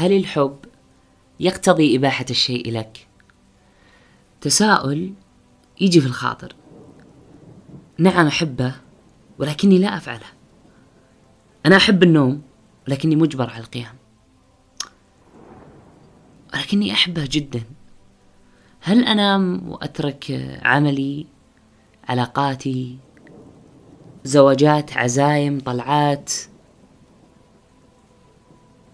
هل 0.00 0.12
الحب 0.12 0.58
يقتضي 1.40 1.96
إباحة 1.96 2.24
الشيء 2.30 2.72
لك؟ 2.72 3.06
تساؤل 4.40 5.12
يجي 5.80 6.00
في 6.00 6.06
الخاطر. 6.06 6.56
نعم 7.98 8.26
أحبه 8.26 8.74
ولكني 9.38 9.78
لا 9.78 9.96
أفعله. 9.96 10.26
أنا 11.66 11.76
أحب 11.76 12.02
النوم 12.02 12.42
ولكني 12.88 13.16
مجبر 13.16 13.50
على 13.50 13.64
القيام. 13.64 13.94
ولكني 16.54 16.92
أحبه 16.92 17.28
جدا. 17.30 17.62
هل 18.80 19.04
أنام 19.04 19.68
وأترك 19.68 20.58
عملي 20.62 21.26
علاقاتي 22.08 22.98
زواجات 24.24 24.96
عزايم 24.96 25.60
طلعات 25.60 26.32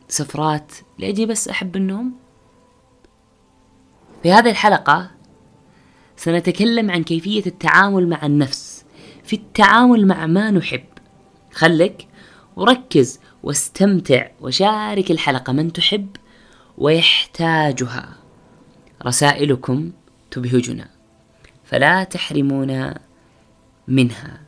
سفرات 0.08 0.72
لأجي 0.98 1.26
بس 1.26 1.48
أحب 1.48 1.76
النوم. 1.76 2.12
في 4.22 4.32
هذه 4.32 4.50
الحلقة 4.50 5.10
سنتكلم 6.16 6.90
عن 6.90 7.02
كيفية 7.02 7.46
التعامل 7.46 8.08
مع 8.08 8.26
النفس. 8.26 8.84
في 9.24 9.36
التعامل 9.36 10.06
مع 10.06 10.26
ما 10.26 10.50
نحب. 10.50 10.84
خلك 11.52 12.08
وركز 12.56 13.20
واستمتع 13.42 14.28
وشارك 14.40 15.10
الحلقة 15.10 15.52
من 15.52 15.72
تحب 15.72 16.16
ويحتاجها. 16.78 18.16
رسائلكم 19.06 19.92
تبهجنا. 20.30 20.88
فلا 21.64 22.04
تحرمونا 22.04 23.00
منها. 23.88 24.40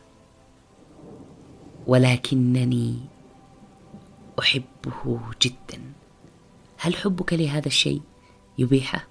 ولكنني 1.86 2.96
أحبه 4.39 5.20
جدا. 5.42 5.92
هل 6.78 6.97
حبك 6.97 7.33
لهذا 7.33 7.67
الشيء 7.67 8.03
يبيحه؟ 8.58 9.06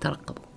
ترقبوا. 0.00 0.48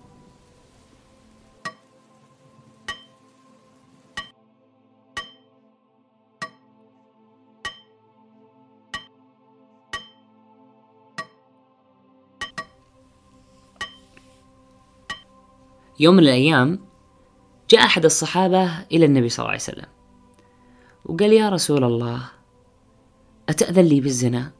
يوم 16.00 16.16
من 16.16 16.24
الأيام 16.24 16.80
جاء 17.70 17.86
أحد 17.86 18.06
الصحابة 18.06 18.80
إلى 18.92 19.06
النبي 19.06 19.30
صلى 19.30 19.40
الله 19.40 19.50
عليه 19.50 19.62
وسلم 19.62 19.86
وقال 21.06 21.34
يا 21.34 21.50
رسول 21.50 21.84
الله 21.84 22.41
أتأذن 23.52 23.84
لي 23.84 24.02
بالزنا؟ 24.02 24.52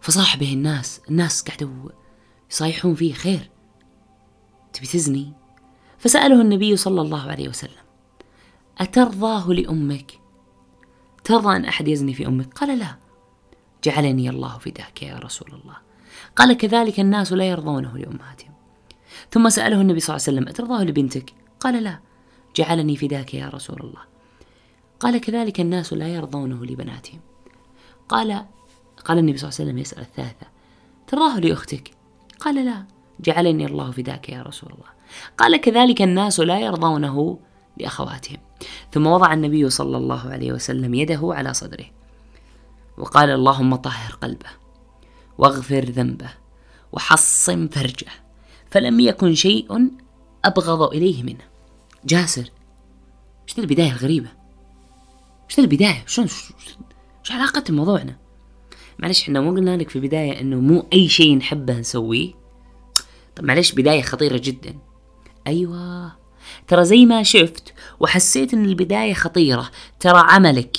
فصاح 0.00 0.36
به 0.36 0.52
الناس 0.52 1.00
الناس 1.10 1.42
قعدوا 1.42 1.90
يصايحون 2.50 2.94
فيه 2.94 3.12
خير. 3.12 3.50
تبي 4.72 4.86
تزني؟ 4.86 5.32
فسأله 5.98 6.40
النبي 6.40 6.76
صلى 6.76 7.00
الله 7.00 7.30
عليه 7.30 7.48
وسلم 7.48 7.82
أترضاه 8.78 9.48
لأمك؟ 9.48 10.12
ترضى 11.24 11.56
أن 11.56 11.64
أحد 11.64 11.88
يزني 11.88 12.14
في 12.14 12.26
أمك؟ 12.26 12.54
قال 12.54 12.78
لا. 12.78 12.96
جعلني 13.84 14.30
الله 14.30 14.58
فداك 14.58 15.02
يا 15.02 15.18
رسول 15.18 15.48
الله. 15.48 15.76
قال 16.36 16.52
كذلك 16.56 17.00
الناس 17.00 17.32
لا 17.32 17.44
يرضونه 17.44 17.98
لأمهاتهم. 17.98 18.52
ثم 19.30 19.48
سأله 19.48 19.80
النبي 19.80 20.00
صلى 20.00 20.16
الله 20.16 20.26
عليه 20.28 20.38
وسلم 20.38 20.48
أترضاه 20.48 20.84
لبنتك؟ 20.84 21.34
قال 21.60 21.82
لا. 21.82 22.00
جعلني 22.56 22.96
فداك 22.96 23.34
يا 23.34 23.48
رسول 23.48 23.80
الله. 23.80 24.02
قال 25.00 25.18
كذلك 25.18 25.60
الناس 25.60 25.92
لا 25.92 26.08
يرضونه 26.08 26.64
لبناتهم. 26.64 27.20
قال 28.08 28.44
قال 29.04 29.18
النبي 29.18 29.38
صلى 29.38 29.48
الله 29.48 29.60
عليه 29.60 29.70
وسلم 29.70 29.78
يسأل 29.78 30.00
الثالثة 30.00 30.46
تراه 31.06 31.38
لأختك؟ 31.38 31.90
قال 32.40 32.64
لا 32.64 32.84
جعلني 33.20 33.66
الله 33.66 33.90
فداك 33.90 34.28
يا 34.28 34.42
رسول 34.42 34.72
الله. 34.72 34.88
قال 35.38 35.56
كذلك 35.56 36.02
الناس 36.02 36.40
لا 36.40 36.60
يرضونه 36.60 37.38
لأخواتهم. 37.76 38.38
ثم 38.92 39.06
وضع 39.06 39.32
النبي 39.32 39.70
صلى 39.70 39.96
الله 39.96 40.30
عليه 40.30 40.52
وسلم 40.52 40.94
يده 40.94 41.20
على 41.22 41.54
صدره 41.54 41.86
وقال 42.98 43.30
اللهم 43.30 43.76
طهر 43.76 44.12
قلبه 44.12 44.50
واغفر 45.38 45.84
ذنبه 45.84 46.30
وحصن 46.92 47.68
فرجه 47.68 48.08
فلم 48.70 49.00
يكن 49.00 49.34
شيء 49.34 49.90
أبغض 50.44 50.82
إليه 50.82 51.22
منه. 51.22 51.44
جاسر 52.04 52.50
إيش 53.48 53.58
البداية 53.58 53.92
الغريبة؟ 53.92 54.28
إيش 55.50 55.58
البداية؟ 55.58 56.04
شلون 56.06 56.28
إيش 57.24 57.32
علاقة 57.32 57.64
موضوعنا 57.68 58.16
معلش 58.98 59.22
إحنا 59.22 59.40
مو 59.40 59.50
قلنا 59.50 59.76
لك 59.76 59.88
في 59.88 59.96
البداية 59.96 60.40
إنه 60.40 60.56
مو 60.56 60.86
أي 60.92 61.08
شيء 61.08 61.36
نحبه 61.36 61.78
نسويه. 61.78 62.32
طب 63.36 63.44
معلش 63.44 63.72
بداية 63.72 64.02
خطيرة 64.02 64.36
جدا. 64.44 64.78
أيوه. 65.46 66.12
ترى 66.68 66.84
زي 66.84 67.06
ما 67.06 67.22
شفت 67.22 67.74
وحسيت 68.00 68.54
إن 68.54 68.64
البداية 68.64 69.14
خطيرة. 69.14 69.70
ترى 70.00 70.18
عملك 70.18 70.76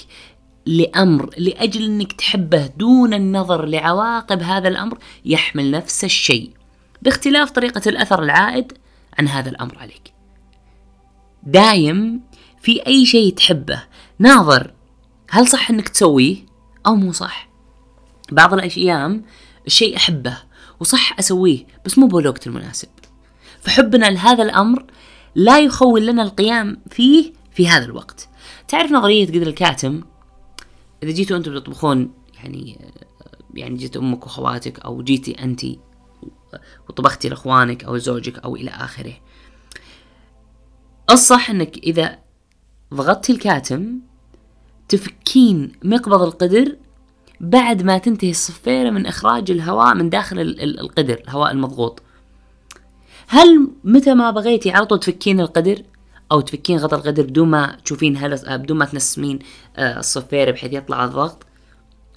لأمر 0.66 1.30
لأجل 1.38 1.84
أنك 1.84 2.14
تحبه 2.14 2.68
دون 2.68 3.14
النظر 3.14 3.66
لعواقب 3.66 4.42
هذا 4.42 4.68
الأمر 4.68 4.98
يحمل 5.26 5.72
نفس 5.72 6.04
الشيء. 6.04 6.52
باختلاف 7.02 7.52
طريقة 7.52 7.82
الأثر 7.90 8.24
العائد 8.24 8.74
عن 9.20 9.28
هذا 9.28 9.50
الأمر 9.50 9.78
عليك. 9.78 10.14
دايم 11.44 12.22
في 12.62 12.88
أي 12.88 13.06
شيء 13.06 13.34
تحبه 13.34 13.84
ناظر 14.20 14.74
هل 15.30 15.48
صح 15.48 15.70
أنك 15.70 15.90
تسويه 15.90 16.38
أو 16.88 16.96
مو 16.96 17.12
صح؟ 17.12 17.50
بعض 18.32 18.54
الأيام 18.54 19.26
الشيء 19.68 19.96
أحبه 19.96 20.38
وصح 20.80 21.20
أسويه 21.20 21.68
بس 21.86 21.98
مو 21.98 22.08
بالوقت 22.08 22.48
المناسب. 22.48 22.90
فحبنا 23.62 24.06
لهذا 24.06 24.44
الأمر 24.44 24.86
لا 25.36 25.60
يخول 25.60 26.06
لنا 26.06 26.24
القيام 26.24 26.82
فيه 26.90 27.34
في 27.52 27.68
هذا 27.68 27.86
الوقت. 27.86 28.30
تعرف 28.68 28.92
نظرية 28.92 29.28
قدر 29.28 29.48
الكاتم؟ 29.48 30.02
إذا 31.04 31.12
جيتوا 31.12 31.38
أنتم 31.38 31.60
تطبخون 31.60 32.12
يعني 32.36 32.92
يعني 33.54 33.78
جيت 33.78 33.98
أمك 33.98 34.24
وأخواتك 34.24 34.80
أو 34.80 35.04
جيتي 35.04 35.44
أنت 35.44 35.66
وطبختي 36.90 37.30
لأخوانك 37.30 37.84
أو 37.84 37.98
زوجك 37.98 38.40
أو 38.40 38.56
إلى 38.56 38.70
آخره. 38.70 39.14
الصح 41.10 41.50
إنك 41.50 41.78
إذا 41.78 42.20
ضغطتي 42.94 43.34
الكاتم 43.34 44.00
تفكين 44.90 45.72
مقبض 45.84 46.22
القدر 46.22 46.76
بعد 47.42 47.84
ما 47.84 47.98
تنتهي 47.98 48.30
الصفيرة 48.30 48.90
من 48.90 49.06
إخراج 49.06 49.52
الهواء 49.52 49.96
من 49.96 50.10
داخل 50.10 50.40
القدر 50.40 51.14
الهواء 51.14 51.52
المضغوط. 51.52 52.02
هل 53.28 53.72
متى 53.84 54.14
ما 54.14 54.32
بغيتي 54.32 54.72
على 54.72 54.86
طول 54.86 55.00
تفكين 55.00 55.40
القدر 55.40 55.84
أو 56.32 56.42
تفكين 56.42 56.78
غطاء 56.78 57.00
القدر 57.00 57.24
بدون 57.24 57.48
ما 57.48 57.78
تشوفين 57.86 58.18
هل 58.18 58.58
بدون 58.58 58.78
ما 58.78 58.86
تنسمين 58.86 59.40
آه، 59.78 60.00
الصفيرة 60.00 60.52
بحيث 60.52 60.74
يطلع 60.74 61.06
الضغط؟ 61.06 61.46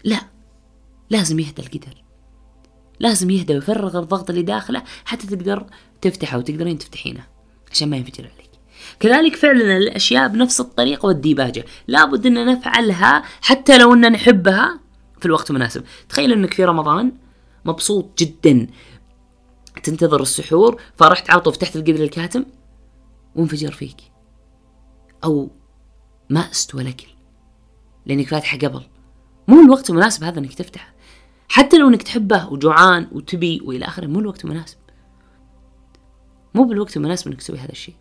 لا 0.05 0.21
لازم 1.11 1.39
يهدى 1.39 1.63
القدر. 1.63 2.03
لازم 3.01 3.31
يهدى 3.31 3.55
ويفرغ 3.55 3.99
الضغط 3.99 4.31
اللي 4.31 4.43
داخله 4.43 4.83
حتى 5.05 5.27
تقدر 5.27 5.67
تفتحه 6.01 6.39
وتقدرين 6.39 6.79
تفتحينه 6.79 7.27
عشان 7.71 7.91
ما 7.91 7.97
ينفجر 7.97 8.31
عليك 8.35 8.42
كذلك 9.01 9.37
فعلنا 9.37 9.77
الأشياء 9.77 10.29
بنفس 10.29 10.61
الطريقة 10.61 11.07
والديباجة. 11.07 11.65
لابد 11.89 12.27
أن 12.27 12.47
نفعلها 12.47 13.23
حتى 13.43 13.79
لو 13.79 13.95
أن 13.95 14.13
نحبها 14.13 14.81
في 15.21 15.27
الوقت 15.27 15.51
المناسب. 15.51 15.85
تخيل 16.09 16.33
أنك 16.33 16.55
في 16.55 16.65
رمضان 16.65 17.13
مبسوط 17.65 18.19
جدا. 18.19 18.67
تنتظر 19.83 20.23
السحور 20.23 20.81
فرحت 20.97 21.31
عاطف 21.31 21.47
وفتحت 21.47 21.77
القدر 21.77 22.05
الكاتم 22.05 22.45
وانفجر 23.37 23.73
فيك. 23.73 23.97
أو 25.25 25.51
ما 26.31 26.41
استوى 26.41 26.83
لكل 26.83 27.07
لأنك 28.07 28.29
فاتحة 28.29 28.59
قبل. 28.59 28.83
مو 29.49 29.61
الوقت 29.61 29.91
المناسب 29.91 30.25
هذا 30.25 30.39
أنك 30.39 30.55
تفتحه. 30.55 30.95
حتى 31.49 31.79
لو 31.79 31.89
أنك 31.89 32.03
تحبه 32.03 32.49
وجوعان 32.53 33.09
وتبي 33.13 33.61
وإلى 33.65 33.85
آخره 33.85 34.07
مو 34.07 34.21
الوقت 34.21 34.45
المناسب. 34.45 34.77
مو 36.55 36.65
بالوقت 36.65 36.97
المناسب 36.97 37.29
أنك 37.29 37.39
تسوي 37.39 37.59
هذا 37.59 37.73
الشيء. 37.73 37.95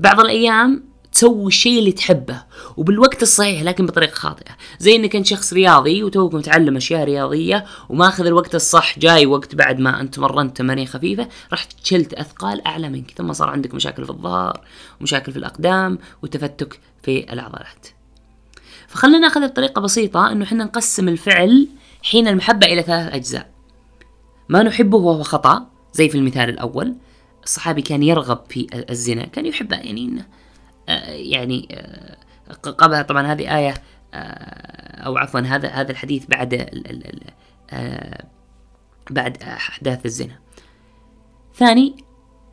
بعض 0.00 0.20
الأيام 0.20 0.84
تسوي 1.12 1.46
الشيء 1.46 1.78
اللي 1.78 1.92
تحبه 1.92 2.42
وبالوقت 2.76 3.22
الصحيح 3.22 3.62
لكن 3.62 3.86
بطريقة 3.86 4.14
خاطئة. 4.14 4.56
زي 4.78 4.96
إنك 4.96 5.16
أنت 5.16 5.26
شخص 5.26 5.52
رياضي 5.52 6.02
وتوك 6.02 6.34
متعلم 6.34 6.76
أشياء 6.76 7.04
رياضية 7.04 7.64
وماخذ 7.88 8.26
الوقت 8.26 8.54
الصح 8.54 8.98
جاي 8.98 9.26
وقت 9.26 9.54
بعد 9.54 9.78
ما 9.78 10.00
أنت 10.00 10.18
مرنت 10.18 10.56
تمارين 10.56 10.86
خفيفة 10.86 11.28
رحت 11.52 11.72
شلت 11.84 12.14
أثقال 12.14 12.66
أعلى 12.66 12.88
منك. 12.88 13.10
ثم 13.10 13.32
صار 13.32 13.48
عندك 13.48 13.74
مشاكل 13.74 14.04
في 14.04 14.10
الظهر 14.10 14.60
ومشاكل 15.00 15.32
في 15.32 15.38
الأقدام 15.38 15.98
وتفتك 16.22 16.80
في 17.02 17.32
العضلات. 17.32 17.86
فخلنا 18.88 19.18
ناخذ 19.18 19.48
بطريقة 19.48 19.80
بسيطة 19.80 20.32
إنه 20.32 20.44
إحنا 20.44 20.64
نقسم 20.64 21.08
الفعل 21.08 21.68
حين 22.02 22.28
المحبة 22.28 22.66
إلى 22.66 22.82
ثلاث 22.82 23.14
أجزاء. 23.14 23.50
ما 24.48 24.62
نحبه 24.62 24.98
وهو 24.98 25.22
خطأ 25.22 25.66
زي 25.92 26.08
في 26.08 26.18
المثال 26.18 26.48
الأول. 26.48 26.94
الصحابي 27.44 27.82
كان 27.82 28.02
يرغب 28.02 28.40
في 28.48 28.66
الزنا 28.90 29.26
كان 29.26 29.46
يحبه 29.46 29.76
يعني 29.76 30.04
إنه 30.04 30.26
آه، 30.88 31.10
يعني 31.10 31.68
آه، 31.70 32.16
قبل 32.52 33.04
طبعا 33.04 33.26
هذه 33.26 33.56
آية 33.56 33.74
آه، 34.14 35.00
أو 35.06 35.18
عفوا 35.18 35.40
هذا 35.40 35.68
هذا 35.68 35.90
الحديث 35.90 36.26
بعد 36.26 36.54
آه 37.70 38.24
بعد 39.10 39.42
أحداث 39.42 40.06
الزنا. 40.06 40.38
ثاني 41.54 41.96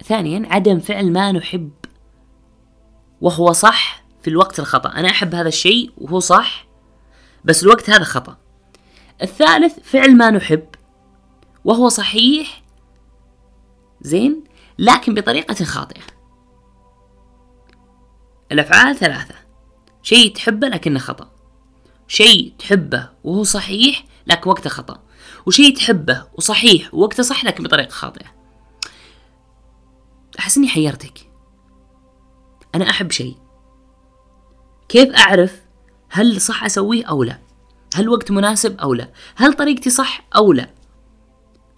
ثانيا 0.04 0.48
عدم 0.54 0.80
فعل 0.80 1.12
ما 1.12 1.32
نحب 1.32 1.72
وهو 3.22 3.52
صح 3.52 4.04
في 4.22 4.30
الوقت 4.30 4.60
الخطأ. 4.60 4.90
أنا 4.90 5.10
أحب 5.10 5.36
هذا 5.36 5.48
الشيء 5.48 5.92
وهو 5.98 6.20
صح 6.20 6.68
بس 7.46 7.64
الوقت 7.64 7.90
هذا 7.90 8.04
خطأ. 8.04 8.38
الثالث 9.22 9.80
فعل 9.80 10.18
ما 10.18 10.32
نحب 10.32 10.66
وهو 11.66 11.90
صحيح 11.90 12.64
زين؟ 14.02 14.44
لكن 14.80 15.14
بطريقة 15.14 15.66
خاطئة. 15.66 16.02
الأفعال 18.52 18.96
ثلاثة. 18.96 19.36
شيء 20.04 20.36
تحبه 20.36 20.68
لكنه 20.68 21.00
خطأ. 21.00 21.32
شيء 22.08 22.54
تحبه 22.60 23.10
وهو 23.24 23.44
صحيح 23.44 24.06
لكن 24.28 24.50
وقته 24.50 24.70
خطأ. 24.70 25.04
وشيء 25.46 25.76
تحبه 25.76 26.28
وصحيح 26.34 26.94
ووقته 26.94 27.24
صح 27.24 27.46
لكن 27.46 27.64
بطريقة 27.64 27.90
خاطئة. 27.90 28.26
أحس 30.40 30.58
إني 30.58 30.68
حيرتك. 30.68 31.32
أنا 32.76 32.90
أحب 32.90 33.12
شيء. 33.12 33.38
كيف 34.90 35.16
أعرف 35.16 35.62
هل 36.10 36.42
صح 36.42 36.64
أسويه 36.64 37.06
أو 37.06 37.24
لا؟ 37.24 37.40
هل 37.96 38.10
وقت 38.10 38.32
مناسب 38.32 38.80
أو 38.80 38.94
لا؟ 38.94 39.12
هل 39.36 39.54
طريقتي 39.54 39.90
صح 39.90 40.28
أو 40.36 40.54
لا؟ 40.54 40.70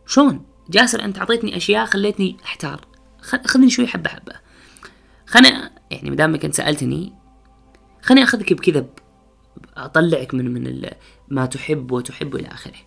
شلون؟ 0.05 0.48
جاسر 0.69 1.06
أنت 1.06 1.18
أعطيتني 1.18 1.57
أشياء 1.57 1.86
خليتني 1.86 2.38
أحتار. 2.45 2.81
خذني 3.21 3.69
شوي 3.69 3.88
حبة 3.88 4.10
حبة. 4.10 4.33
خليني 5.27 5.57
يعني 5.92 6.12
مدامك 6.12 6.45
أنت 6.45 6.56
سألتني 6.56 7.13
خليني 8.01 8.24
أخذك 8.24 8.54
بكذا 8.54 8.86
أطلعك 9.77 10.33
من 10.33 10.54
من 10.54 10.89
ما 11.27 11.45
تحب 11.45 11.92
وتحب 11.92 12.36
إلى 12.36 12.48
آخره. 12.48 12.77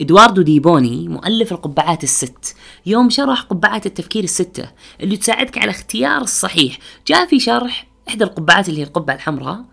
إدواردو 0.00 0.42
ديبوني 0.42 1.08
مؤلف 1.08 1.52
القبعات 1.52 2.04
الست. 2.04 2.56
يوم 2.86 3.10
شرح 3.10 3.40
قبعات 3.40 3.86
التفكير 3.86 4.24
الستة 4.24 4.70
اللي 5.00 5.16
تساعدك 5.16 5.58
على 5.58 5.70
اختيار 5.70 6.20
الصحيح. 6.20 6.78
جاء 7.06 7.26
في 7.26 7.40
شرح 7.40 7.86
إحدى 8.08 8.24
القبعات 8.24 8.68
اللي 8.68 8.80
هي 8.80 8.84
القبعة 8.84 9.14
الحمراء 9.14 9.64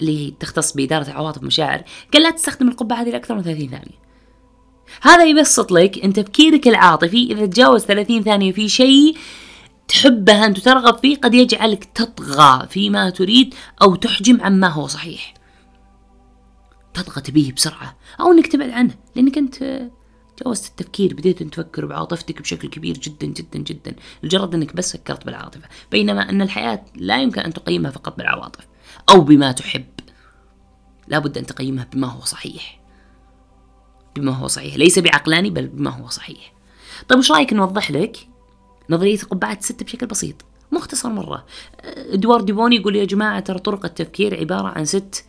اللي 0.00 0.34
تختص 0.40 0.72
بإدارة 0.72 1.08
العواطف 1.08 1.38
والمشاعر 1.38 1.82
قال 2.12 2.22
لا 2.22 2.30
تستخدم 2.30 2.68
القبعة 2.68 3.02
هذه 3.02 3.10
لأكثر 3.10 3.34
من 3.34 3.42
30 3.42 3.68
ثانية. 3.68 4.03
هذا 5.02 5.24
يبسط 5.24 5.72
لك 5.72 6.04
أن 6.04 6.12
تفكيرك 6.12 6.68
العاطفي 6.68 7.32
إذا 7.32 7.46
تجاوز 7.46 7.84
30 7.84 8.22
ثانية 8.22 8.52
في 8.52 8.68
شيء 8.68 9.16
تحبه 9.88 10.46
أنت 10.46 10.58
ترغب 10.58 10.98
فيه 10.98 11.16
قد 11.16 11.34
يجعلك 11.34 11.84
تطغى 11.84 12.66
فيما 12.68 13.10
تريد 13.10 13.54
أو 13.82 13.94
تحجم 13.94 14.40
عما 14.40 14.68
هو 14.68 14.86
صحيح. 14.86 15.34
تطغى 16.94 17.22
تبيه 17.22 17.52
بسرعة 17.52 17.96
أو 18.20 18.32
أنك 18.32 18.46
تبعد 18.46 18.70
عنه 18.70 18.94
لأنك 19.16 19.38
أنت 19.38 19.88
جاوزت 20.42 20.68
التفكير 20.68 21.14
بديت 21.14 21.42
أن 21.42 21.50
تفكر 21.50 21.86
بعاطفتك 21.86 22.42
بشكل 22.42 22.68
كبير 22.68 22.98
جدا 22.98 23.26
جدا 23.26 23.58
جدا. 23.58 23.96
لجرد 24.22 24.54
أنك 24.54 24.76
بس 24.76 24.96
فكرت 24.96 25.26
بالعاطفة. 25.26 25.68
بينما 25.90 26.30
أن 26.30 26.42
الحياة 26.42 26.84
لا 26.96 27.22
يمكن 27.22 27.40
أن 27.40 27.52
تقيمها 27.52 27.90
فقط 27.90 28.16
بالعواطف 28.16 28.66
أو 29.08 29.20
بما 29.20 29.52
تحب. 29.52 29.84
لابد 31.08 31.38
أن 31.38 31.46
تقيمها 31.46 31.88
بما 31.92 32.06
هو 32.06 32.20
صحيح. 32.20 32.83
بما 34.16 34.32
هو 34.32 34.46
صحيح. 34.46 34.76
ليس 34.76 34.98
بعقلاني 34.98 35.50
بل 35.50 35.66
بما 35.66 35.90
هو 35.90 36.08
صحيح. 36.08 36.52
طيب 37.08 37.18
وش 37.18 37.30
رأيك 37.30 37.52
نوضح 37.52 37.90
لك 37.90 38.16
نظرية 38.90 39.18
قبعه 39.18 39.52
الستة 39.52 39.84
بشكل 39.84 40.06
بسيط؟ 40.06 40.34
مختصر 40.72 41.08
مرة. 41.08 41.44
ادوار 41.84 42.40
ديبوني 42.40 42.76
يقول 42.76 42.96
يا 42.96 43.04
جماعة 43.04 43.40
ترى 43.40 43.58
طرق 43.58 43.84
التفكير 43.84 44.40
عبارة 44.40 44.68
عن 44.68 44.84
ست 44.84 45.24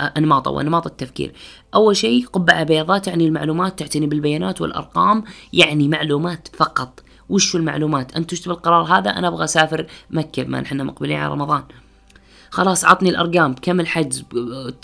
أنماط 0.00 0.48
أو 0.48 0.60
أنماط 0.60 0.86
التفكير. 0.86 1.32
أول 1.74 1.96
شيء 1.96 2.26
قبعة 2.26 2.64
بيضاء 2.64 2.98
تعني 2.98 3.26
المعلومات 3.26 3.78
تعتني 3.78 4.06
بالبيانات 4.06 4.60
والأرقام 4.60 5.24
يعني 5.52 5.88
معلومات 5.88 6.48
فقط. 6.56 7.02
وش 7.28 7.56
المعلومات؟ 7.56 8.16
أنت 8.16 8.34
تكتب 8.34 8.50
القرار 8.50 8.82
هذا؟ 8.82 9.10
أنا 9.10 9.28
أبغى 9.28 9.44
أسافر 9.44 9.86
مكة 10.10 10.44
ما 10.44 10.60
نحن 10.60 10.86
مقبلين 10.86 11.16
على 11.16 11.32
رمضان. 11.32 11.62
خلاص 12.50 12.84
عطني 12.84 13.10
الأرقام 13.10 13.54
كم 13.54 13.80
الحجز 13.80 14.24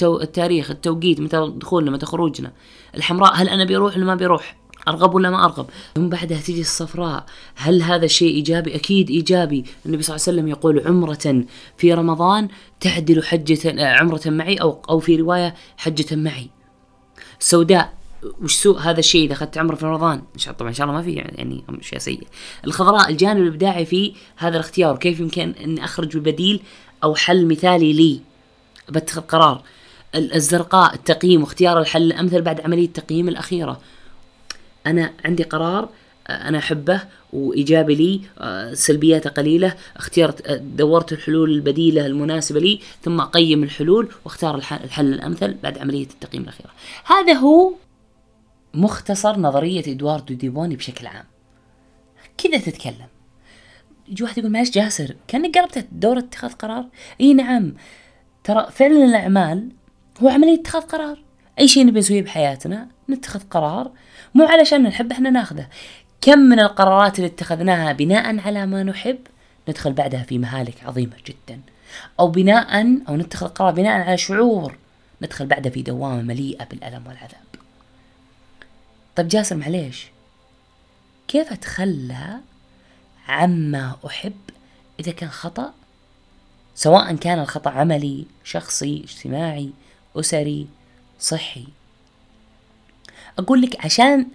التاريخ 0.02 0.70
التوقيت 0.70 1.20
متى 1.20 1.52
دخولنا 1.56 1.90
متى 1.90 2.06
خروجنا. 2.06 2.52
الحمراء 2.94 3.34
هل 3.34 3.48
أنا 3.48 3.64
بيروح 3.64 3.96
ولا 3.96 4.04
ما 4.04 4.14
بيروح؟ 4.14 4.56
أرغب 4.88 5.14
ولا 5.14 5.30
ما 5.30 5.44
أرغب؟ 5.44 5.66
ثم 5.94 6.08
بعدها 6.08 6.40
تيجي 6.40 6.60
الصفراء. 6.60 7.26
هل 7.54 7.82
هذا 7.82 8.04
الشيء 8.04 8.34
إيجابي؟ 8.34 8.74
أكيد 8.74 9.10
إيجابي. 9.10 9.64
النبي 9.86 10.02
صلى 10.02 10.16
الله 10.16 10.24
عليه 10.28 10.38
وسلم 10.38 10.48
يقول 10.48 10.82
عمرة 10.86 11.44
في 11.76 11.94
رمضان 11.94 12.48
تعدل 12.80 13.22
حجة 13.22 13.84
عمرة 13.98 14.22
معي 14.26 14.56
أو 14.56 14.82
أو 14.88 14.98
في 14.98 15.16
رواية 15.16 15.54
حجة 15.76 16.16
معي. 16.16 16.50
سوداء. 17.38 18.01
وش 18.42 18.54
سوء 18.54 18.78
هذا 18.78 18.98
الشيء 18.98 19.24
إذا 19.24 19.32
أخذت 19.32 19.58
عمره 19.58 19.74
في 19.74 19.86
رمضان؟ 19.86 20.22
طبعا 20.58 20.69
إن 20.69 20.74
شاء 20.74 20.86
الله 20.86 20.98
ما 20.98 21.02
في 21.02 21.12
يعني 21.12 21.64
اشياء 21.80 22.00
سيئه 22.00 22.26
الخضراء 22.64 23.10
الجانب 23.10 23.42
الإبداعي 23.42 23.84
في 23.86 24.12
هذا 24.36 24.56
الاختيار. 24.56 24.96
كيف 24.96 25.20
يمكن 25.20 25.54
إني 25.64 25.84
أخرج 25.84 26.16
ببديل 26.16 26.62
أو 27.04 27.14
حل 27.14 27.46
مثالي 27.46 27.92
لي؟ 27.92 28.20
بتخذ 28.88 29.20
قرار. 29.20 29.62
الزرقاء 30.14 30.94
التقييم 30.94 31.40
واختيار 31.40 31.80
الحل 31.80 32.02
الأمثل 32.02 32.42
بعد 32.42 32.60
عملية 32.60 32.84
التقييم 32.84 33.28
الأخيرة. 33.28 33.80
أنا 34.86 35.12
عندي 35.24 35.42
قرار 35.42 35.88
أنا 36.30 36.58
أحبه 36.58 37.00
وإيجابي 37.32 37.94
لي 37.94 38.20
سلبياته 38.74 39.30
قليلة 39.30 39.74
اخترت 39.96 40.50
دورت 40.52 41.12
الحلول 41.12 41.50
البديلة 41.50 42.06
المناسبة 42.06 42.60
لي 42.60 42.80
ثم 43.02 43.20
أقيم 43.20 43.62
الحلول 43.62 44.08
واختار 44.24 44.54
الحل 44.54 45.12
الأمثل 45.12 45.54
بعد 45.62 45.78
عملية 45.78 46.06
التقييم 46.06 46.42
الأخيرة. 46.42 46.70
هذا 47.04 47.32
هو 47.32 47.72
مختصر 48.74 49.38
نظرية 49.38 49.92
إدواردو 49.92 50.34
ديبوني 50.34 50.76
بشكل 50.76 51.06
عام. 51.06 51.24
كذا 52.38 52.58
تتكلم. 52.58 53.08
يجي 54.08 54.22
واحد 54.22 54.38
يقول 54.38 54.52
معلش 54.52 54.70
جاسر 54.70 55.16
كأنك 55.28 55.58
قربت 55.58 55.86
دور 55.92 56.19
اتخاذ 56.19 56.52
قرار. 56.52 56.86
إي 57.20 57.34
نعم. 57.34 57.74
ترى 58.44 58.66
فعل 58.70 58.92
الأعمال 58.92 59.69
هو 60.22 60.28
عملية 60.28 60.60
اتخاذ 60.60 60.82
قرار. 60.82 61.22
أي 61.58 61.69
شيء 61.69 61.86
نبي 61.86 61.98
نسويه 61.98 62.22
بحياتنا 62.22 62.88
نتخذ 63.10 63.40
قرار 63.50 63.90
مو 64.34 64.44
علشان 64.44 64.82
نحب 64.82 65.12
إحنا 65.12 65.30
ناخذه. 65.30 65.66
كم 66.20 66.38
من 66.38 66.60
القرارات 66.60 67.19
اللي 67.19 67.26
اتخذناها 67.26 67.92
بناء 67.92 68.38
على 68.38 68.66
ما 68.66 68.82
نحب 68.82 69.19
ندخل 69.69 69.93
بعدها 69.93 70.22
في 70.22 70.38
مهالك 70.38 70.84
عظيمة 70.84 71.17
جدا. 71.26 71.60
أو 72.20 72.29
بناء 72.29 72.98
أو 73.08 73.17
نتخذ 73.17 73.46
قرار 73.46 73.72
بناء 73.72 74.00
على 74.00 74.17
شعور 74.17 74.76
ندخل 75.22 75.46
بعدها 75.46 75.72
في 75.72 75.82
دوامة 75.82 76.22
مليئة 76.22 76.64
بالألم 76.64 77.06
والعذاب. 77.06 77.51
طيب 79.16 79.28
جاسر 79.28 79.56
معليش 79.56 80.06
كيف 81.28 81.52
اتخلى 81.52 82.38
عما 83.28 83.96
أحب 84.06 84.40
إذا 85.00 85.12
كان 85.12 85.31
خطأ؟ 85.31 85.74
سواء 86.74 87.16
كان 87.16 87.38
الخطأ 87.38 87.70
عملي 87.70 88.26
شخصي 88.44 89.04
اجتماعي 89.04 89.70
أسري 90.16 90.66
صحي. 91.20 91.64
أقول 93.38 93.62
لك 93.62 93.84
عشان 93.84 94.26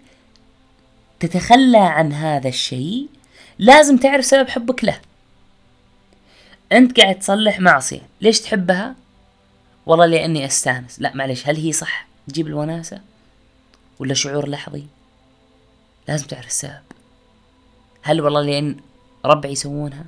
تتخلى 1.20 1.78
عن 1.78 2.14
هذا 2.14 2.48
الشيء 2.48 3.08
لازم 3.60 3.98
تعرف 3.98 4.26
سبب 4.26 4.50
حبك 4.50 4.84
له. 4.84 5.00
أنت 6.72 7.00
قاعد 7.00 7.20
تصلح 7.20 7.60
معصية. 7.60 8.02
ليش 8.22 8.42
تحبها؟ 8.42 8.96
والله 9.86 10.06
لأني 10.06 10.46
أستانس. 10.46 11.02
لا 11.02 11.16
معلش 11.16 11.48
هل 11.48 11.56
هي 11.56 11.72
صح؟ 11.72 12.08
تجيب 12.28 12.48
الوناسة؟ 12.48 13.02
ولا 14.00 14.14
شعور 14.14 14.50
لحظي؟ 14.50 14.86
لازم 16.08 16.28
تعرف 16.28 16.48
السبب. 16.48 16.82
هل 18.02 18.22
والله 18.22 18.42
لأن 18.42 18.76
ربعي 19.26 19.52
يسوونها؟ 19.52 20.06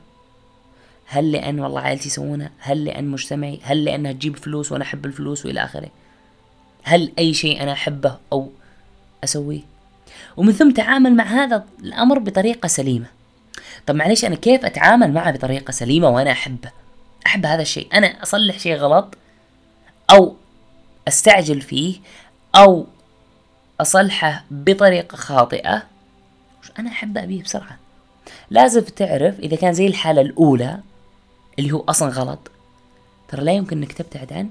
هل 1.06 1.32
لأن 1.32 1.60
والله 1.60 1.82
عائلتي 1.82 2.08
يسوونها؟ 2.08 2.52
هل 2.60 2.86
لأن 2.86 3.08
مجتمعي؟ 3.08 3.60
هل 3.64 3.86
لأنها 3.86 4.12
تجيب 4.12 4.38
فلوس 4.38 4.72
وأنا 4.72 4.84
أحب 4.84 5.06
الفلوس 5.06 5.46
وإلى 5.46 5.64
آخره؟ 5.64 5.90
هل 6.84 7.12
أي 7.20 7.34
شيء 7.34 7.64
أنا 7.64 7.72
أحبه 7.72 8.18
أو 8.34 8.50
أسويه؟ 9.24 9.62
ومن 10.38 10.52
ثم 10.52 10.72
تعامل 10.72 11.16
مع 11.16 11.24
هذا 11.24 11.66
الأمر 11.80 12.20
بطريقة 12.20 12.68
سليمة. 12.68 13.08
طب 13.88 13.96
معليش 13.96 14.26
أنا 14.26 14.36
كيف 14.36 14.66
أتعامل 14.66 15.14
معه 15.14 15.32
بطريقة 15.32 15.72
سليمة 15.72 16.10
وأنا 16.10 16.32
أحبه؟ 16.32 16.72
أحب 17.26 17.46
هذا 17.46 17.62
الشيء. 17.62 17.88
أنا 17.94 18.24
أصلح 18.24 18.60
شيء 18.60 18.76
غلط 18.76 19.18
أو 20.12 20.36
أستعجل 21.08 21.62
فيه 21.62 22.00
أو 22.56 22.88
أصلحه 23.80 24.46
بطريقة 24.52 25.16
خاطئة. 25.16 25.84
أنا 26.80 26.90
أحب 26.90 27.18
أبيه 27.18 27.44
بسرعة. 27.44 27.80
لازم 28.50 28.82
تعرف 28.82 29.40
إذا 29.40 29.56
كان 29.56 29.74
زي 29.74 29.88
الحالة 29.88 30.22
الأولى 30.22 30.80
اللي 31.60 31.72
هو 31.72 31.84
أصلا 31.90 32.10
غلط 32.10 32.52
ترى 33.28 33.44
لا 33.44 33.52
يمكن 33.52 33.78
إنك 33.78 33.94
تبتعد 33.94 34.34
عنه 34.34 34.50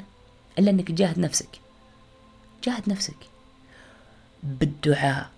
إلا 0.58 0.70
إنك 0.70 0.88
تجاهد 0.88 1.18
نفسك. 1.18 1.48
جاهد 2.64 2.88
نفسك. 2.88 3.16
بالدعاء. 4.42 5.28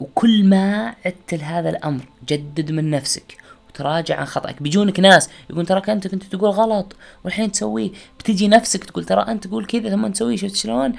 وكل 0.00 0.44
ما 0.44 0.94
عدت 1.06 1.34
لهذا 1.34 1.70
الأمر 1.70 2.04
جدد 2.28 2.70
من 2.70 2.90
نفسك 2.90 3.36
وتراجع 3.68 4.16
عن 4.16 4.24
خطأك. 4.24 4.62
بيجونك 4.62 5.00
ناس 5.00 5.30
يقول 5.50 5.66
تراك 5.66 5.90
أنت 5.90 6.06
كنت 6.06 6.24
تقول 6.24 6.50
غلط 6.50 6.96
والحين 7.24 7.52
تسويه. 7.52 7.90
بتجي 8.18 8.48
نفسك 8.48 8.84
تقول 8.84 9.04
ترى 9.04 9.20
أنت 9.20 9.46
تقول 9.46 9.66
كذا 9.66 9.90
ثم 9.90 10.06
تسويه. 10.06 10.36
شفت 10.36 10.56
شلون؟ 10.56 10.92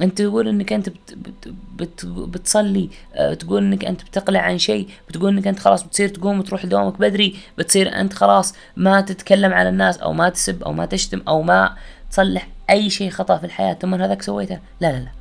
أنت 0.00 0.22
تقول 0.22 0.48
إنك 0.48 0.72
أنت 0.72 0.88
بت 0.88 1.14
بت 1.14 1.48
بت 1.76 2.06
بتصلي 2.06 2.90
آه، 3.14 3.34
تقول 3.34 3.64
إنك 3.64 3.84
أنت 3.84 4.02
بتقلع 4.02 4.40
عن 4.40 4.58
شيء 4.58 4.88
بتقول 5.08 5.32
إنك 5.32 5.46
أنت 5.46 5.58
خلاص 5.58 5.82
بتصير 5.82 6.08
تقوم 6.08 6.38
وتروح 6.38 6.64
لدوامك 6.64 6.98
بدري 6.98 7.36
بتصير 7.58 8.00
أنت 8.00 8.12
خلاص 8.12 8.54
ما 8.76 9.00
تتكلم 9.00 9.52
على 9.52 9.68
الناس 9.68 9.98
أو 9.98 10.12
ما 10.12 10.28
تسب 10.28 10.62
أو 10.62 10.72
ما 10.72 10.86
تشتم 10.86 11.22
أو 11.28 11.42
ما 11.42 11.76
تصلح 12.10 12.48
أي 12.70 12.90
شيء 12.90 13.10
خطأ 13.10 13.38
في 13.38 13.46
الحياة 13.46 13.74
ثم 13.74 13.94
هذاك 13.94 14.22
سويته. 14.22 14.58
لا 14.80 14.92
لا 14.92 14.98
لا. 14.98 15.12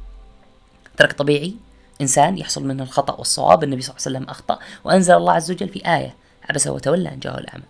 ترك 0.97 1.13
طبيعي 1.13 1.55
إنسان 2.01 2.37
يحصل 2.37 2.67
منه 2.67 2.83
الخطأ 2.83 3.13
والصواب 3.13 3.63
النبي 3.63 3.81
صلى 3.81 3.95
الله 3.95 4.01
عليه 4.07 4.17
وسلم 4.17 4.29
أخطأ 4.29 4.59
وأنزل 4.83 5.13
الله 5.13 5.33
عز 5.33 5.51
وجل 5.51 5.69
في 5.69 5.95
آية 5.95 6.15
عبس 6.49 6.67
وتولى 6.67 7.09
ان 7.09 7.19
جاءه 7.19 7.37
الأعمى. 7.37 7.63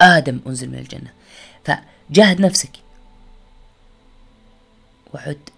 آدم 0.00 0.40
أنزل 0.46 0.68
من 0.68 0.78
الجنة. 0.78 1.10
فجاهد 1.64 2.40
نفسك. 2.40 2.70
وعد. 5.14 5.51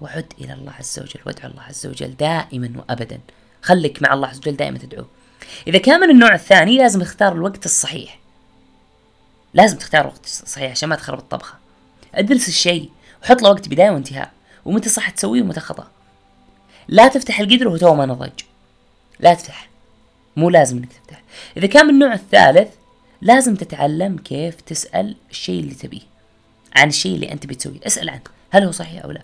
وعد 0.00 0.32
إلى 0.40 0.52
الله 0.52 0.72
عز 0.72 0.98
وجل 0.98 1.20
وادعو 1.26 1.50
الله 1.50 1.62
عز 1.62 1.86
وجل 1.86 2.16
دائما 2.16 2.72
وأبدا. 2.76 3.20
خليك 3.62 4.02
مع 4.02 4.14
الله 4.14 4.28
عز 4.28 4.38
وجل 4.38 4.56
دائما 4.56 4.78
تدعوه 4.78 5.08
إذا 5.66 5.78
كان 5.78 6.00
من 6.00 6.10
النوع 6.10 6.34
الثاني 6.34 6.78
لازم 6.78 7.02
تختار 7.02 7.32
الوقت 7.32 7.64
الصحيح. 7.64 8.18
لازم 9.54 9.78
تختار 9.78 10.00
الوقت 10.00 10.24
الصحيح 10.24 10.70
عشان 10.70 10.88
ما 10.88 10.96
تخرب 10.96 11.18
الطبخة. 11.18 11.54
ادرس 12.14 12.48
الشيء 12.48 12.90
وحط 13.22 13.42
له 13.42 13.50
وقت 13.50 13.68
بداية 13.68 13.90
وانتهاء. 13.90 14.30
ومتى 14.64 14.88
صح 14.88 15.10
تسويه 15.10 15.42
ومتى 15.42 15.60
خطأ. 15.60 15.90
لا 16.88 17.08
تفتح 17.08 17.40
القدر 17.40 17.68
وهو 17.68 17.76
تو 17.76 17.94
ما 17.94 18.06
نضج. 18.06 18.40
لا 19.20 19.34
تفتح. 19.34 19.68
مو 20.36 20.50
لازم 20.50 20.76
إنك 20.76 20.92
تفتح. 20.92 21.22
إذا 21.56 21.66
كان 21.66 21.86
من 21.86 21.94
النوع 21.94 22.12
الثالث 22.12 22.68
لازم 23.22 23.56
تتعلم 23.56 24.18
كيف 24.18 24.60
تسأل 24.60 25.16
الشيء 25.30 25.60
اللي 25.60 25.74
تبيه. 25.74 26.00
عن 26.76 26.88
الشيء 26.88 27.14
اللي 27.14 27.32
أنت 27.32 27.46
بتسويه. 27.46 27.80
اسأل 27.86 28.08
عنه. 28.10 28.20
هل 28.50 28.64
هو 28.64 28.70
صحيح 28.70 29.04
أو 29.04 29.10
لا؟ 29.10 29.22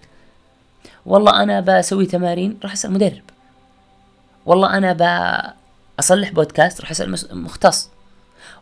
والله 1.06 1.42
أنا 1.42 1.60
بسوي 1.60 2.06
تمارين 2.06 2.58
راح 2.62 2.72
أسأل 2.72 2.92
مدرب. 2.92 3.22
والله 4.46 4.76
أنا 4.76 5.54
بصلح 5.98 6.30
بودكاست 6.30 6.80
راح 6.80 6.90
أسأل 6.90 7.16
مختص. 7.42 7.90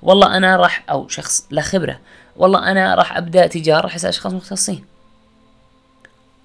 والله 0.02 0.36
أنا 0.36 0.56
راح 0.56 0.84
أو 0.90 1.08
شخص 1.08 1.46
لا 1.50 1.62
خبرة. 1.62 2.00
والله 2.36 2.70
أنا 2.70 2.94
راح 2.94 3.16
أبدأ 3.16 3.46
تجارة 3.46 3.80
راح 3.80 3.94
أسأل 3.94 4.08
أشخاص 4.08 4.32
مختصين. 4.32 4.84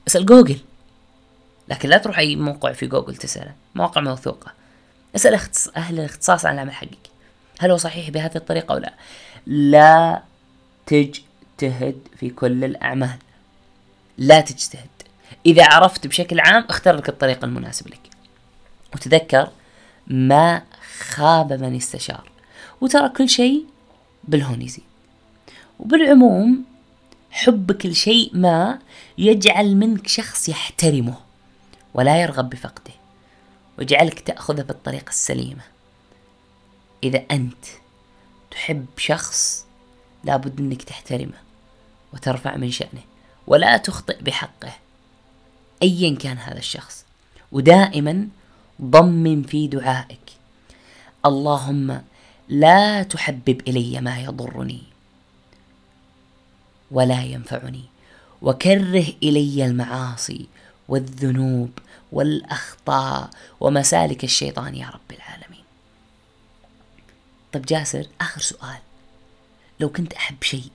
أسأل 0.07 0.25
جوجل. 0.25 0.59
لكن 1.69 1.89
لا 1.89 1.97
تروح 1.97 2.19
أي 2.19 2.35
موقع 2.35 2.71
في 2.71 2.87
جوجل 2.87 3.15
تسأله. 3.15 3.53
مواقع 3.75 4.01
موثوقة. 4.01 4.51
أسأل 5.15 5.39
أهل 5.77 5.99
الاختصاص 5.99 6.45
عن 6.45 6.53
العمل 6.53 6.71
حقك. 6.71 7.09
هل 7.59 7.71
هو 7.71 7.77
صحيح 7.77 8.09
بهذه 8.09 8.35
الطريقة 8.35 8.73
أو 8.73 8.77
لا؟ 8.77 8.93
لا 9.45 10.21
تجتهد 10.85 11.99
في 12.19 12.29
كل 12.29 12.63
الأعمال. 12.63 13.17
لا 14.17 14.41
تجتهد. 14.41 14.94
إذا 15.45 15.65
عرفت 15.65 16.07
بشكل 16.07 16.39
عام 16.39 16.65
اختار 16.69 16.95
لك 16.95 17.09
الطريق 17.09 17.43
المناسب 17.43 17.87
لك. 17.87 18.09
وتذكر 18.93 19.49
ما 20.07 20.61
خاب 20.99 21.53
من 21.53 21.75
استشار. 21.75 22.31
وترى 22.81 23.09
كل 23.09 23.29
شيء 23.29 23.65
بالهون 24.23 24.61
يزيد. 24.61 24.83
وبالعموم 25.79 26.63
حبك 27.31 27.85
لشيء 27.85 28.31
ما 28.33 28.79
يجعل 29.17 29.75
منك 29.75 30.07
شخص 30.07 30.49
يحترمه 30.49 31.15
ولا 31.93 32.21
يرغب 32.21 32.49
بفقده. 32.49 32.93
ويجعلك 33.77 34.19
تأخذه 34.19 34.61
بالطريقة 34.61 35.09
السليمة. 35.09 35.63
إذا 37.03 37.23
أنت 37.31 37.65
تحب 38.51 38.85
شخص 38.97 39.65
لابد 40.23 40.59
أنك 40.59 40.83
تحترمه 40.83 41.37
وترفع 42.13 42.55
من 42.55 42.71
شأنه. 42.71 43.01
ولا 43.47 43.77
تخطئ 43.77 44.23
بحقه. 44.23 44.84
ايا 45.83 46.15
كان 46.15 46.37
هذا 46.37 46.57
الشخص. 46.57 47.05
ودائما 47.51 48.27
ضمن 48.81 49.43
في 49.43 49.67
دعائك. 49.67 50.31
اللهم 51.25 52.01
لا 52.49 53.03
تحبب 53.03 53.61
إلي 53.67 54.01
ما 54.01 54.19
يضرني 54.19 54.83
ولا 56.91 57.23
ينفعني. 57.23 57.83
وكره 58.41 59.05
إلي 59.23 59.65
المعاصي 59.65 60.47
والذنوب 60.87 61.71
والأخطاء 62.11 63.29
ومسالك 63.59 64.23
الشيطان 64.23 64.75
يا 64.75 64.89
رب 64.89 65.17
العالمين. 65.17 65.63
طب 67.53 67.61
جاسر 67.61 68.07
آخر 68.21 68.41
سؤال. 68.41 68.79
لو 69.79 69.89
كنت 69.89 70.13
أحب 70.13 70.43
شيء 70.43 70.69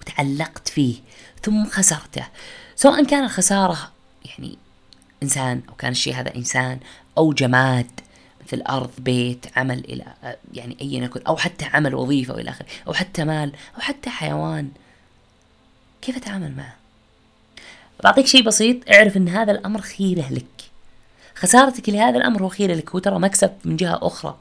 وتعلقت 0.00 0.68
فيه 0.68 0.94
ثم 1.42 1.66
خسرته 1.66 2.26
سواء 2.76 3.04
كان 3.04 3.24
الخسارة 3.24 3.92
يعني 4.24 4.58
إنسان 5.22 5.62
أو 5.68 5.74
كان 5.74 5.92
الشيء 5.92 6.14
هذا 6.14 6.34
إنسان 6.36 6.78
أو 7.18 7.32
جماد 7.32 7.90
مثل 8.46 8.62
أرض 8.62 8.90
بيت 8.98 9.46
عمل 9.56 9.78
إلى 9.78 10.04
يعني 10.54 10.76
أيا 10.80 11.04
يكن 11.04 11.20
أو 11.26 11.36
حتى 11.36 11.64
عمل 11.64 11.94
وظيفة 11.94 12.34
وإلى 12.34 12.50
آخره 12.50 12.66
أو 12.86 12.92
حتى 12.92 13.24
مال 13.24 13.52
أو 13.76 13.80
حتى 13.80 14.10
حيوان. 14.10 14.70
كيف 16.02 16.16
أتعامل 16.16 16.56
معه؟ 16.56 16.74
بعطيك 18.04 18.26
شيء 18.26 18.42
بسيط 18.42 18.90
اعرف 18.90 19.16
أن 19.16 19.28
هذا 19.28 19.52
الأمر 19.52 19.80
خيرة 19.80 20.28
لك. 20.30 20.44
خسارتك 21.34 21.88
لهذا 21.88 22.18
الأمر 22.18 22.42
هو 22.42 22.48
خيرة 22.48 22.74
لك 22.74 22.90
هو 22.90 22.98
ترى 22.98 23.18
مكسب 23.18 23.50
من 23.64 23.76
جهة 23.76 23.98
أخرى. 24.02 24.36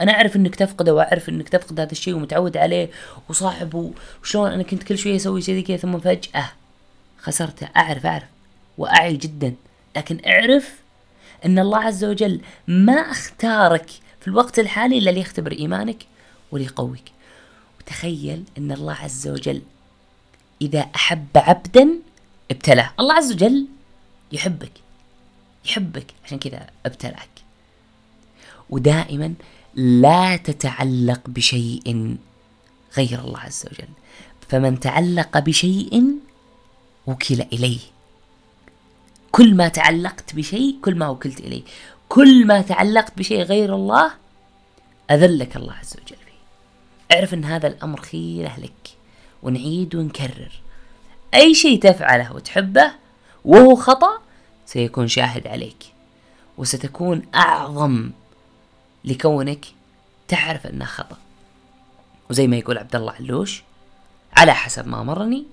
أنا 0.00 0.12
أعرف 0.12 0.36
إنك 0.36 0.54
تفقده 0.54 0.94
وأعرف 0.94 1.28
إنك 1.28 1.48
تفقد 1.48 1.80
هذا 1.80 1.92
الشيء 1.92 2.14
ومتعود 2.14 2.56
عليه 2.56 2.90
وصاحب 3.28 3.92
وشلون 4.22 4.52
أنا 4.52 4.62
كنت 4.62 4.82
كل 4.82 4.98
شوية 4.98 5.16
أسوي 5.16 5.42
شيء 5.42 5.64
كذا 5.64 5.76
ثم 5.76 5.98
فجأة 5.98 6.52
خسرته. 7.18 7.68
أعرف 7.76 8.06
أعرف. 8.06 8.28
وأعي 8.80 9.16
جدا. 9.16 9.54
لكن 9.96 10.20
اعرف 10.26 10.74
أن 11.44 11.58
الله 11.58 11.78
عز 11.78 12.04
وجل 12.04 12.40
ما 12.68 12.92
اختارك 12.92 13.90
في 14.20 14.28
الوقت 14.28 14.58
الحالي 14.58 14.98
إلا 14.98 15.10
ليختبر 15.10 15.52
إيمانك 15.52 16.06
وليقويك 16.52 17.12
وتخيل 17.80 18.44
أن 18.58 18.72
الله 18.72 18.92
عز 18.92 19.28
وجل 19.28 19.62
إذا 20.62 20.80
أحب 20.80 21.26
عبدا 21.36 21.88
ابتلاه. 22.50 22.90
الله 23.00 23.14
عز 23.14 23.32
وجل 23.32 23.66
يحبك 24.32 24.72
يحبك. 25.64 26.06
عشان 26.24 26.38
كذا 26.38 26.66
ابتلاك. 26.86 27.30
ودائما 28.70 29.34
لا 29.74 30.36
تتعلق 30.36 31.20
بشيء 31.26 32.16
غير 32.96 33.20
الله 33.20 33.38
عز 33.38 33.66
وجل. 33.66 33.88
فمن 34.48 34.80
تعلق 34.80 35.38
بشيء 35.38 36.04
وكل 37.06 37.40
إليه. 37.40 37.80
كل 39.32 39.54
ما 39.54 39.68
تعلقت 39.68 40.34
بشيء 40.34 40.76
كل 40.82 40.94
ما 40.94 41.08
وكلت 41.08 41.40
إليه. 41.40 41.62
كل 42.08 42.46
ما 42.46 42.60
تعلقت 42.62 43.18
بشيء 43.18 43.42
غير 43.42 43.74
الله 43.74 44.10
أذلك 45.10 45.56
الله 45.56 45.72
عز 45.72 45.94
وجل 45.94 46.16
فيه. 46.16 47.16
اعرف 47.16 47.34
أن 47.34 47.44
هذا 47.44 47.66
الأمر 47.68 48.00
خيره 48.00 48.56
لك 48.58 48.96
ونعيد 49.42 49.94
ونكرر. 49.94 50.52
أي 51.34 51.54
شيء 51.54 51.80
تفعله 51.80 52.34
وتحبه 52.34 52.92
وهو 53.44 53.76
خطأ 53.76 54.22
سيكون 54.66 55.08
شاهد 55.08 55.46
عليك. 55.46 55.84
وستكون 56.58 57.22
أعظم 57.34 58.10
لكونك 59.04 59.66
تعرف 60.28 60.66
أنه 60.66 60.84
خطأ. 60.84 61.16
وزي 62.30 62.46
ما 62.46 62.56
يقول 62.56 62.78
عبد 62.78 62.96
الله 62.96 63.12
علوش 63.12 63.62
على 64.32 64.54
حسب 64.54 64.88
ما 64.88 65.02
مرني 65.02 65.46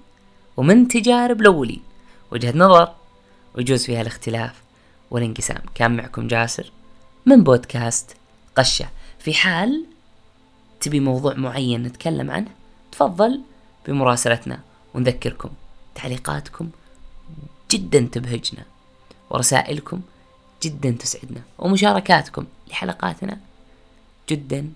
ومن 0.57 0.88
تجارب 0.88 1.41
الأولين 1.41 1.81
وجهة 2.31 2.57
نظر 2.57 2.93
ويجوز 3.58 3.86
فيها 3.86 4.02
الاختلاف 4.02 4.62
والانقسام. 5.12 5.62
كان 5.76 5.98
معكم 5.98 6.28
جاسر 6.28 6.72
من 7.26 7.44
بودكاست 7.44 8.16
قشة. 8.56 8.90
في 9.20 9.34
حال 9.34 9.86
تبي 10.82 11.00
موضوع 11.00 11.34
معين 11.34 11.84
نتكلم 11.84 12.32
عنه 12.32 12.48
تفضل 12.92 13.42
بمراسلتنا 13.88 14.60
ونذكركم. 14.94 15.50
تعليقاتكم 15.96 16.70
جدا 17.72 18.10
تبهجنا 18.12 18.66
ورسائلكم 19.30 20.02
جدا 20.64 20.92
تسعدنا 20.92 21.42
ومشاركاتكم 21.60 22.46
لحلقاتنا 22.68 23.40
جدا 24.30 24.70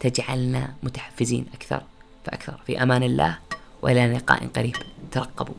تجعلنا 0.00 0.74
متحفزين 0.82 1.46
أكثر 1.54 1.82
فأكثر. 2.24 2.60
في 2.66 2.82
أمان 2.82 3.02
الله 3.02 3.38
وإلى 3.82 4.12
لقاء 4.12 4.46
قريب. 4.46 4.76
ترقبوا. 5.10 5.54